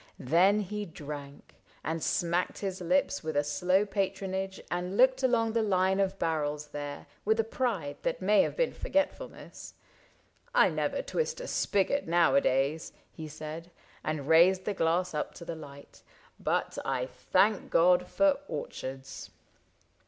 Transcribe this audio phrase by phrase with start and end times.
[0.17, 5.61] Then he drank And smacked his lips with a slow patronage And looked along the
[5.61, 9.75] line of barrels there With a pride that may have been forgetfulness:"
[10.55, 13.69] I never twist a spigot nowadays," He said,
[14.03, 16.03] and raised the glass up to the light, ^^
[16.43, 19.29] But I thank God for orchards."